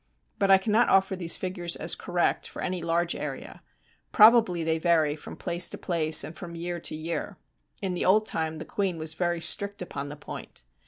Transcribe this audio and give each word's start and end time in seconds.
But 0.39 0.49
I 0.49 0.57
cannot 0.57 0.89
offer 0.89 1.15
these 1.15 1.37
figures 1.37 1.75
as 1.75 1.93
correct 1.93 2.47
for 2.47 2.63
any 2.63 2.81
large 2.81 3.15
area. 3.15 3.61
Probably 4.11 4.63
they 4.63 4.79
vary 4.79 5.15
from 5.15 5.35
place 5.35 5.69
to 5.69 5.77
place 5.77 6.23
and 6.23 6.35
from 6.35 6.55
year 6.55 6.79
to 6.79 6.95
year. 6.95 7.37
In 7.83 7.93
the 7.93 8.05
old 8.05 8.25
time 8.25 8.57
the 8.57 8.65
queen 8.65 8.97
was 8.97 9.13
very 9.13 9.39
strict 9.41 9.79
upon 9.79 10.07
the 10.09 10.15
point. 10.15 10.63